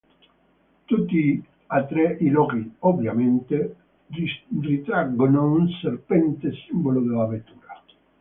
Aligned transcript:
Tutti 0.85 1.19
e 1.69 1.85
tre 1.87 2.17
i 2.21 2.29
loghi, 2.29 2.73
ovviamente, 2.79 3.75
ritraggono 4.61 5.51
un 5.51 5.69
serpente, 5.79 6.53
simbolo 6.67 7.01
della 7.01 7.27
vettura. 7.27 7.83